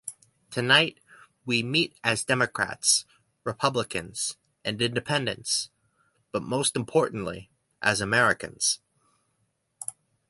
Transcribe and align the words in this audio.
Tonight, 0.49 0.97
we 1.45 1.61
meet 1.61 1.93
as 2.03 2.23
Democrats 2.23 3.05
Republicans 3.43 4.35
and 4.65 4.81
Independents, 4.81 5.69
but 6.31 6.41
most 6.41 6.75
importantly 6.75 7.51
as 7.83 8.01
Americans. 8.01 8.79